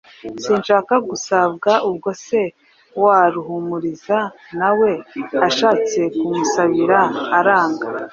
Sinshaka 0.43 0.93
gusabwa. 1.09 1.71
Ubwo 1.89 2.09
se 2.25 2.41
wa 3.03 3.19
Ruhumuriza 3.33 4.17
na 4.59 4.69
we 4.79 4.91
ashatse 5.47 5.99
kumusabira 6.17 6.99
aranga. 7.37 7.87